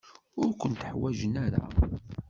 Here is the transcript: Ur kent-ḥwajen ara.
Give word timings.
Ur 0.41 0.49
kent-ḥwajen 0.61 1.35
ara. 1.45 1.65